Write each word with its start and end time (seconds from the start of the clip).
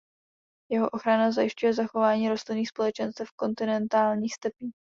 Jeho 0.71 0.89
ochrana 0.93 1.31
zajišťuje 1.31 1.73
zachování 1.73 2.29
rostlinných 2.29 2.69
společenstev 2.69 3.29
kontinentálních 3.35 4.33
stepí. 4.35 4.71